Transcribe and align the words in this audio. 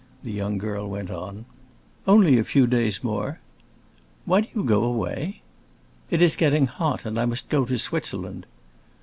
the 0.23 0.31
young 0.31 0.57
girl 0.57 0.89
went 0.89 1.11
on. 1.11 1.45
"Only 2.07 2.39
a 2.39 2.43
few 2.43 2.65
days 2.65 3.03
more." 3.03 3.39
"Why 4.25 4.41
do 4.41 4.47
you 4.55 4.63
go 4.63 4.83
away?" 4.83 5.43
"It 6.09 6.23
is 6.23 6.35
getting 6.35 6.65
hot, 6.65 7.05
and 7.05 7.19
I 7.19 7.25
must 7.25 7.49
go 7.49 7.65
to 7.65 7.77
Switzerland." 7.77 8.47